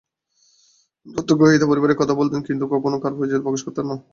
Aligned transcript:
দত্তকগ্রহীতা 1.05 1.69
পরিবারের 1.69 1.99
কথা 2.01 2.13
বলতেন, 2.19 2.39
কিন্তু 2.47 2.63
কখনো 2.73 2.95
কারও 2.99 3.17
পরিচিতি 3.17 3.43
প্রকাশ 3.45 3.61
করতেন 3.65 3.85
না। 3.89 3.95